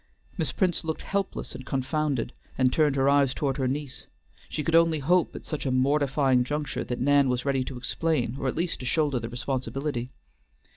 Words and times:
Miss 0.35 0.51
Prince 0.51 0.83
looked 0.83 1.03
helpless 1.03 1.53
and 1.53 1.63
confounded, 1.63 2.33
and 2.57 2.73
turned 2.73 2.95
her 2.95 3.07
eyes 3.07 3.35
toward 3.35 3.57
her 3.57 3.67
niece. 3.67 4.07
She 4.49 4.63
could 4.63 4.73
only 4.73 4.97
hope 4.97 5.35
at 5.35 5.45
such 5.45 5.63
a 5.63 5.69
mortifying 5.69 6.43
juncture 6.43 6.83
that 6.83 6.99
Nan 6.99 7.29
was 7.29 7.45
ready 7.45 7.63
to 7.65 7.77
explain, 7.77 8.35
or 8.39 8.47
at 8.47 8.55
least 8.57 8.79
to 8.79 8.85
shoulder 8.87 9.19
the 9.19 9.29
responsibility. 9.29 10.09